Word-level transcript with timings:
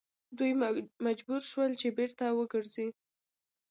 دوی 0.37 0.51
مجبور 1.05 1.41
شول 1.51 1.71
چې 1.81 1.87
بیرته 1.97 2.25
وګرځي. 2.37 2.87